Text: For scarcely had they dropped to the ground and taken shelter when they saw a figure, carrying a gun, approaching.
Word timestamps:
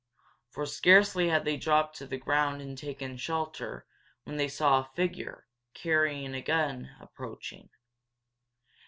For 0.49 0.65
scarcely 0.65 1.29
had 1.29 1.45
they 1.45 1.57
dropped 1.57 1.95
to 1.97 2.07
the 2.07 2.17
ground 2.17 2.59
and 2.59 2.75
taken 2.75 3.17
shelter 3.17 3.85
when 4.23 4.35
they 4.37 4.47
saw 4.47 4.79
a 4.79 4.89
figure, 4.95 5.45
carrying 5.75 6.33
a 6.33 6.41
gun, 6.41 6.89
approaching. 6.99 7.69